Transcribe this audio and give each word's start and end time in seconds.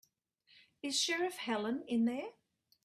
Is 0.81 0.99
Sheriff 0.99 1.35
Helen 1.35 1.83
in 1.87 2.05
there? 2.05 2.31